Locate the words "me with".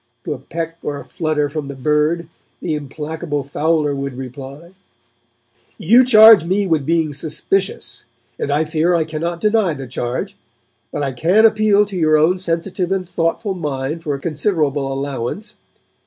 6.43-6.87